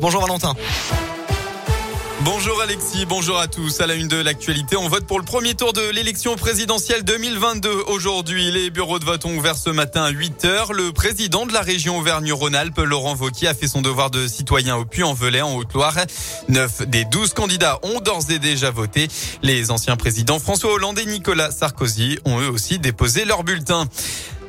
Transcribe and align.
Bonjour 0.00 0.20
Valentin. 0.20 0.54
Bonjour 2.20 2.60
Alexis, 2.62 3.06
bonjour 3.06 3.38
à 3.38 3.48
tous. 3.48 3.80
À 3.80 3.86
la 3.88 3.94
une 3.94 4.06
de 4.06 4.16
l'actualité, 4.16 4.76
on 4.76 4.88
vote 4.88 5.04
pour 5.04 5.18
le 5.18 5.24
premier 5.24 5.54
tour 5.54 5.72
de 5.72 5.90
l'élection 5.90 6.36
présidentielle 6.36 7.02
2022. 7.02 7.68
Aujourd'hui, 7.88 8.52
les 8.52 8.70
bureaux 8.70 9.00
de 9.00 9.04
vote 9.04 9.24
ont 9.24 9.36
ouvert 9.36 9.56
ce 9.56 9.70
matin 9.70 10.04
à 10.04 10.10
8 10.10 10.44
heures. 10.44 10.72
Le 10.72 10.92
président 10.92 11.44
de 11.44 11.52
la 11.52 11.60
région 11.60 11.98
Auvergne-Rhône-Alpes, 11.98 12.78
Laurent 12.78 13.14
Vauquier, 13.14 13.48
a 13.48 13.54
fait 13.54 13.66
son 13.66 13.82
devoir 13.82 14.10
de 14.10 14.28
citoyen 14.28 14.76
au 14.76 14.84
Puy-en-Velay, 14.84 15.42
en 15.42 15.56
Haute-Loire. 15.56 15.96
Neuf 16.48 16.82
des 16.86 17.04
douze 17.04 17.34
candidats 17.34 17.80
ont 17.82 18.00
d'ores 18.00 18.30
et 18.30 18.38
déjà 18.38 18.70
voté. 18.70 19.08
Les 19.42 19.72
anciens 19.72 19.96
présidents 19.96 20.38
François 20.38 20.72
Hollande 20.72 21.00
et 21.00 21.06
Nicolas 21.06 21.50
Sarkozy 21.50 22.18
ont 22.24 22.40
eux 22.40 22.48
aussi 22.48 22.78
déposé 22.78 23.24
leur 23.24 23.42
bulletin. 23.42 23.88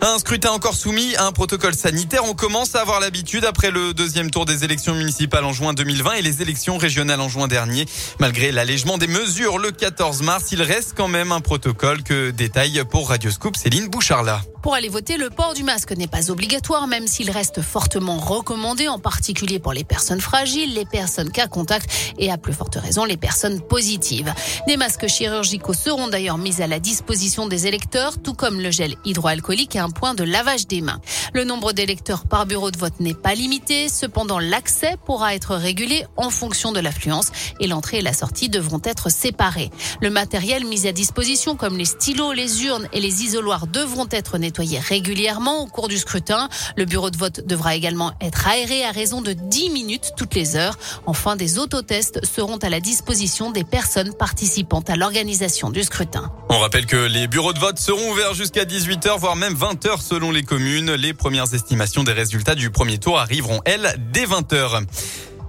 Un 0.02 0.18
scrutin 0.18 0.52
encore 0.52 0.76
soumis 0.76 1.14
à 1.18 1.26
un 1.26 1.34
protocole 1.34 1.76
sanitaire. 1.76 2.24
On 2.24 2.34
commence 2.34 2.74
à 2.74 2.80
avoir 2.80 3.02
l'habitude 3.02 3.44
après 3.44 3.70
le 3.70 3.94
deuxième 3.94 4.32
tour 4.32 4.46
des 4.46 4.64
élections 4.64 4.96
municipales 4.96 5.44
en 5.44 5.52
juin 5.52 5.74
2020 5.74 6.14
et 6.14 6.22
les 6.22 6.42
élections 6.42 6.78
régionales 6.78 7.20
en 7.20 7.28
juin 7.28 7.50
dernier. 7.50 7.86
Malgré 8.18 8.54
l'allègement 8.54 8.98
des 8.98 9.08
mesures 9.08 9.58
le 9.58 9.72
14 9.72 10.22
mars, 10.22 10.54
il 10.54 10.62
reste 10.62 10.94
quand 10.96 11.10
même 11.10 11.34
un 11.34 11.42
protocole 11.42 12.02
que 12.04 12.32
détaille 12.32 12.82
pour 12.90 13.10
Radioscoop 13.10 13.58
Céline 13.58 13.90
Boucharla. 13.90 14.42
Pour 14.62 14.74
aller 14.74 14.90
voter, 14.90 15.16
le 15.16 15.30
port 15.30 15.54
du 15.54 15.64
masque 15.64 15.92
n'est 15.92 16.08
pas 16.08 16.32
obligatoire, 16.32 16.88
même 16.88 17.08
s'il 17.08 17.32
reste 17.32 17.62
fortement 17.62 18.18
recommandé, 18.18 18.90
en 18.90 19.00
particulier 19.00 19.58
pour 19.58 19.72
les 19.72 19.86
personnes 19.86 20.20
fragiles, 20.20 20.74
les 20.74 20.86
personnes 20.86 21.32
cas 21.32 21.48
contact 21.48 21.90
et 22.18 22.30
à 22.30 22.38
plus 22.38 22.54
forte 22.54 22.76
raison 22.76 23.06
les 23.06 23.16
personnes 23.16 23.62
positives. 23.62 24.34
Des 24.68 24.76
masques 24.76 25.08
chirurgicaux 25.08 25.74
seront 25.74 26.10
d'ailleurs 26.10 26.38
mis 26.38 26.62
à 26.62 26.68
la 26.68 26.80
disposition 26.80 27.48
des 27.48 27.68
électeurs, 27.68 28.22
tout 28.22 28.34
comme 28.34 28.60
le 28.60 28.70
gel 28.70 28.96
hydroalcoolique 29.06 29.78
point 29.92 30.14
de 30.14 30.24
lavage 30.24 30.68
des 30.68 30.82
mains. 30.82 31.02
Le 31.34 31.44
nombre 31.44 31.74
d'électeurs 31.74 32.26
par 32.26 32.46
bureau 32.46 32.72
de 32.72 32.78
vote 32.78 33.00
n'est 33.00 33.14
pas 33.14 33.36
limité, 33.36 33.90
cependant 33.90 34.40
l'accès 34.40 34.96
pourra 35.06 35.36
être 35.36 35.56
régulé 35.56 36.06
en 36.18 36.30
fonction 36.30 36.72
de 36.72 36.80
l'affluence 36.80 37.32
et 37.60 37.68
l'entrée 37.68 38.00
et 38.00 38.02
la 38.02 38.14
sortie 38.14 38.50
devront 38.50 38.82
être 38.84 39.10
séparés. 39.12 39.70
Le 40.02 40.10
matériel 40.10 40.66
mis 40.66 40.88
à 40.88 40.92
disposition 40.92 41.56
comme 41.56 41.78
les 41.78 41.86
stylos, 41.86 42.34
les 42.34 42.64
urnes 42.66 42.88
et 42.94 43.00
les 43.00 43.24
isoloirs 43.24 43.68
devront 43.68 44.08
être 44.12 44.38
nettoyés 44.38 44.80
régulièrement 44.80 45.64
au 45.64 45.68
cours 45.68 45.88
du 45.88 45.98
scrutin. 45.98 46.50
Le 46.76 46.86
bureau 46.86 47.10
de 47.10 47.18
vote 47.18 47.46
devra 47.46 47.76
également 47.76 48.14
être 48.22 48.48
aéré 48.48 48.84
à 48.84 48.92
raison 48.92 49.22
de 49.22 49.34
10 49.34 49.70
minutes 49.70 50.14
toutes 50.18 50.36
les 50.36 50.56
heures. 50.56 50.78
Enfin, 51.06 51.36
des 51.36 51.60
autotests 51.60 52.26
seront 52.26 52.58
à 52.58 52.70
la 52.70 52.80
disposition 52.80 53.52
des 53.52 53.64
personnes 53.64 54.14
participant 54.14 54.84
à 54.88 54.96
l'organisation 54.96 55.70
du 55.70 55.84
scrutin. 55.84 56.32
On 56.50 56.60
rappelle 56.60 56.86
que 56.86 56.98
les 56.98 57.28
bureaux 57.28 57.54
de 57.54 57.60
vote 57.60 57.80
seront 57.80 58.12
ouverts 58.12 58.34
jusqu'à 58.34 58.66
18h, 58.66 59.18
voire 59.18 59.36
même 59.36 59.54
20h 59.54 59.79
selon 60.02 60.32
les 60.32 60.44
communes. 60.44 60.94
Les 60.94 61.14
premières 61.14 61.54
estimations 61.54 62.04
des 62.04 62.12
résultats 62.12 62.56
du 62.56 62.70
premier 62.70 62.98
tour 62.98 63.20
arriveront, 63.20 63.62
elles, 63.66 63.96
dès 64.12 64.26
20h. 64.26 64.84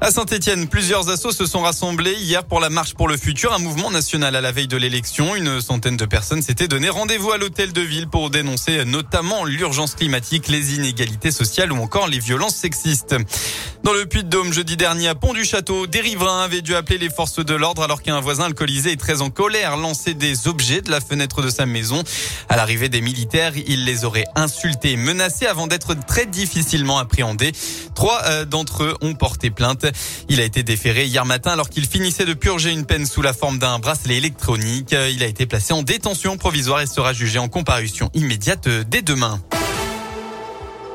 À 0.02 0.10
Saint-Etienne, 0.10 0.66
plusieurs 0.66 1.10
assos 1.10 1.32
se 1.32 1.44
sont 1.44 1.60
rassemblés 1.60 2.14
hier 2.14 2.44
pour 2.44 2.58
la 2.58 2.70
marche 2.70 2.94
pour 2.94 3.06
le 3.06 3.18
futur, 3.18 3.52
un 3.52 3.58
mouvement 3.58 3.90
national 3.90 4.34
à 4.34 4.40
la 4.40 4.50
veille 4.50 4.66
de 4.66 4.78
l'élection. 4.78 5.36
Une 5.36 5.60
centaine 5.60 5.98
de 5.98 6.06
personnes 6.06 6.40
s'étaient 6.40 6.68
donné 6.68 6.88
rendez-vous 6.88 7.32
à 7.32 7.38
l'hôtel 7.38 7.74
de 7.74 7.82
ville 7.82 8.08
pour 8.08 8.30
dénoncer 8.30 8.86
notamment 8.86 9.44
l'urgence 9.44 9.94
climatique, 9.94 10.48
les 10.48 10.74
inégalités 10.74 11.30
sociales 11.30 11.70
ou 11.70 11.76
encore 11.76 12.08
les 12.08 12.18
violences 12.18 12.56
sexistes. 12.56 13.14
Dans 13.82 13.94
le 13.94 14.04
Puy-de-Dôme, 14.04 14.52
jeudi 14.52 14.76
dernier, 14.76 15.08
à 15.08 15.14
Pont-du-Château, 15.14 15.86
des 15.86 16.00
riverains 16.00 16.42
avaient 16.42 16.60
dû 16.60 16.74
appeler 16.74 16.98
les 16.98 17.08
forces 17.08 17.42
de 17.42 17.54
l'ordre 17.54 17.82
alors 17.82 18.02
qu'un 18.02 18.20
voisin 18.20 18.44
alcoolisé 18.44 18.92
et 18.92 18.96
très 18.98 19.22
en 19.22 19.30
colère 19.30 19.78
lançait 19.78 20.12
des 20.12 20.48
objets 20.48 20.82
de 20.82 20.90
la 20.90 21.00
fenêtre 21.00 21.40
de 21.40 21.48
sa 21.48 21.64
maison. 21.64 22.02
À 22.50 22.56
l'arrivée 22.56 22.90
des 22.90 23.00
militaires, 23.00 23.52
il 23.56 23.86
les 23.86 24.04
aurait 24.04 24.26
insultés, 24.34 24.96
menacés 24.96 25.46
avant 25.46 25.66
d'être 25.66 25.94
très 25.94 26.26
difficilement 26.26 26.98
appréhendés. 26.98 27.52
Trois 27.94 28.20
euh, 28.26 28.44
d'entre 28.44 28.84
eux 28.84 28.96
ont 29.00 29.14
porté 29.14 29.50
plainte. 29.50 29.86
Il 30.28 30.40
a 30.40 30.44
été 30.44 30.62
déféré 30.62 31.06
hier 31.06 31.24
matin 31.24 31.52
alors 31.52 31.70
qu'il 31.70 31.86
finissait 31.86 32.26
de 32.26 32.34
purger 32.34 32.70
une 32.70 32.84
peine 32.84 33.06
sous 33.06 33.22
la 33.22 33.32
forme 33.32 33.58
d'un 33.58 33.78
bracelet 33.78 34.18
électronique. 34.18 34.94
Il 35.10 35.22
a 35.22 35.26
été 35.26 35.46
placé 35.46 35.72
en 35.72 35.82
détention 35.82 36.36
provisoire 36.36 36.82
et 36.82 36.86
sera 36.86 37.14
jugé 37.14 37.38
en 37.38 37.48
comparution 37.48 38.10
immédiate 38.12 38.68
dès 38.68 39.00
demain. 39.00 39.40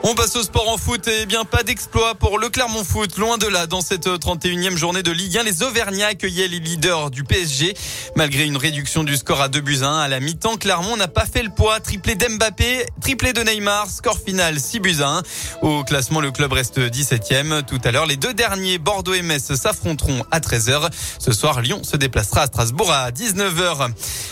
On 0.07 0.13
passe 0.13 0.35
au 0.35 0.43
sport 0.43 0.69
en 0.69 0.77
foot 0.77 1.07
et 1.07 1.25
bien 1.25 1.45
pas 1.45 1.63
d'exploit 1.63 2.13
pour 2.13 2.38
le 2.38 2.49
Clermont 2.49 2.83
Foot. 2.83 3.17
Loin 3.17 3.39
de 3.39 3.47
là, 3.47 3.66
dans 3.66 3.81
cette 3.81 4.05
31e 4.05 4.77
journée 4.77 5.01
de 5.01 5.09
Ligue 5.09 5.35
1, 5.35 5.41
les 5.41 5.63
Auvergnats 5.63 6.09
accueillaient 6.09 6.47
les 6.47 6.59
leaders 6.59 7.09
du 7.09 7.23
PSG. 7.23 7.73
Malgré 8.16 8.45
une 8.45 8.55
réduction 8.55 9.03
du 9.03 9.17
score 9.17 9.41
à 9.41 9.49
2 9.49 9.61
buts 9.61 9.79
à 9.81 9.88
1 9.88 9.99
à 10.01 10.07
la 10.07 10.19
mi-temps, 10.19 10.57
Clermont 10.57 10.95
n'a 10.95 11.07
pas 11.07 11.25
fait 11.25 11.41
le 11.41 11.49
poids. 11.49 11.79
Triplé 11.79 12.13
d'Mbappé, 12.13 12.85
triplé 13.01 13.33
de 13.33 13.41
Neymar, 13.41 13.89
score 13.89 14.19
final 14.19 14.59
6 14.59 14.79
buts 14.79 14.97
à 15.01 15.07
1. 15.07 15.23
Au 15.63 15.83
classement, 15.83 16.22
le 16.22 16.29
club 16.29 16.53
reste 16.53 16.77
17e. 16.77 17.63
Tout 17.63 17.81
à 17.83 17.89
l'heure, 17.89 18.05
les 18.05 18.17
deux 18.17 18.35
derniers, 18.35 18.77
Bordeaux 18.77 19.16
et 19.16 19.39
s'affronteront 19.39 20.23
à 20.29 20.39
13h. 20.39 20.87
Ce 21.17 21.31
soir, 21.31 21.61
Lyon 21.61 21.83
se 21.83 21.97
déplacera 21.97 22.41
à 22.41 22.45
Strasbourg 22.45 22.93
à 22.93 23.09
19h. 23.09 23.89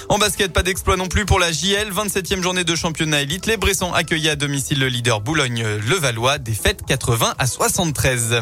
En 0.09 0.18
basket, 0.18 0.52
pas 0.52 0.64
d'exploit 0.64 0.97
non 0.97 1.08
plus 1.08 1.25
pour 1.25 1.40
la 1.40 1.52
JL. 1.52 1.91
27e 1.91 2.41
journée 2.41 2.64
de 2.64 2.75
championnat 2.75 3.22
élite. 3.22 3.46
Les 3.46 3.58
Bressons 3.58 3.94
accueillaient 3.94 4.31
à 4.31 4.36
domicile 4.36 4.80
le 4.80 4.88
leader 4.88 5.22
Boulogne 5.22 5.64
le 5.64 5.96
Valois, 5.96 6.38
défaite 6.38 6.81
80 6.88 7.34
à 7.38 7.47
73. 7.47 8.41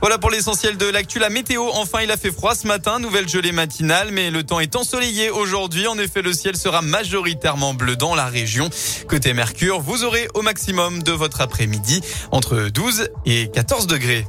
Voilà 0.00 0.18
pour 0.18 0.30
l'essentiel 0.30 0.76
de 0.76 0.86
l'actu. 0.86 1.18
La 1.18 1.30
météo, 1.30 1.64
enfin, 1.74 2.00
il 2.02 2.10
a 2.10 2.16
fait 2.16 2.30
froid 2.30 2.54
ce 2.54 2.66
matin, 2.66 2.98
nouvelle 2.98 3.28
gelée 3.28 3.52
matinale, 3.52 4.10
mais 4.12 4.30
le 4.30 4.42
temps 4.42 4.60
est 4.60 4.76
ensoleillé 4.76 5.30
aujourd'hui. 5.30 5.86
En 5.86 5.98
effet, 5.98 6.22
le 6.22 6.32
ciel 6.32 6.56
sera 6.56 6.82
majoritairement 6.82 7.74
bleu 7.74 7.96
dans 7.96 8.14
la 8.14 8.26
région. 8.26 8.68
Côté 9.08 9.32
Mercure, 9.32 9.80
vous 9.80 10.04
aurez 10.04 10.28
au 10.34 10.42
maximum 10.42 11.02
de 11.02 11.12
votre 11.12 11.40
après-midi 11.40 12.02
entre 12.30 12.68
12 12.68 13.08
et 13.26 13.50
14 13.52 13.86
degrés. 13.86 14.26